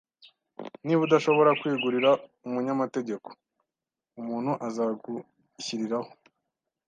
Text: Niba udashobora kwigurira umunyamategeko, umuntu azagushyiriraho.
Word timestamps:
Niba 0.83 1.01
udashobora 1.07 1.57
kwigurira 1.59 2.11
umunyamategeko, 2.47 3.27
umuntu 4.19 4.51
azagushyiriraho. 4.67 6.11